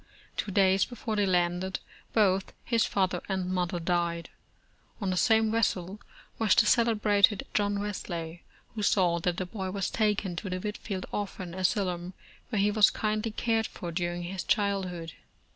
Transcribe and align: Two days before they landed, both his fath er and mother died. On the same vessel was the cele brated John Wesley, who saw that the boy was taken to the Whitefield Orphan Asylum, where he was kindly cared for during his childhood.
Two 0.35 0.49
days 0.51 0.83
before 0.83 1.15
they 1.15 1.27
landed, 1.27 1.79
both 2.11 2.53
his 2.65 2.85
fath 2.87 3.13
er 3.13 3.21
and 3.29 3.51
mother 3.53 3.79
died. 3.79 4.31
On 4.99 5.11
the 5.11 5.15
same 5.15 5.51
vessel 5.51 6.01
was 6.39 6.55
the 6.55 6.65
cele 6.65 6.95
brated 6.95 7.43
John 7.53 7.79
Wesley, 7.79 8.41
who 8.73 8.81
saw 8.81 9.19
that 9.19 9.37
the 9.37 9.45
boy 9.45 9.69
was 9.69 9.91
taken 9.91 10.35
to 10.37 10.49
the 10.49 10.57
Whitefield 10.59 11.05
Orphan 11.11 11.53
Asylum, 11.53 12.15
where 12.49 12.59
he 12.59 12.71
was 12.71 12.89
kindly 12.89 13.29
cared 13.29 13.67
for 13.67 13.91
during 13.91 14.23
his 14.23 14.43
childhood. 14.43 15.13